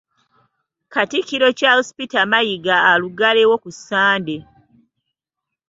[0.93, 4.35] Katikkiro Charles Peter Mayiga aluggalewo ku Ssande.